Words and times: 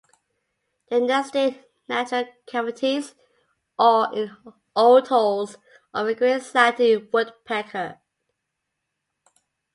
They 0.89 0.99
nest 0.99 1.35
in 1.35 1.63
natural 1.87 2.25
cavities 2.47 3.13
or 3.77 4.11
in 4.11 4.35
old 4.75 5.07
holes 5.09 5.57
of 5.93 6.07
the 6.07 6.15
great 6.15 6.41
slaty 6.41 6.97
woodpecker. 7.13 8.01